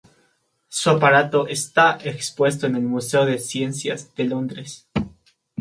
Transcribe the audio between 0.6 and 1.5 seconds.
Su aparato